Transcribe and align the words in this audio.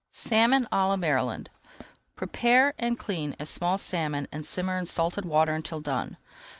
SALMON 0.09 0.65
À 0.71 0.87
LA 0.87 0.95
MARYLAND 0.97 1.51
Prepare 2.15 2.73
and 2.79 2.97
clean 2.97 3.35
a 3.39 3.45
small 3.45 3.77
salmon 3.77 4.27
and 4.31 4.43
simmer 4.43 4.75
in 4.79 4.85
salted 4.87 5.25
water 5.25 5.53
until 5.53 5.79
done. 5.79 6.17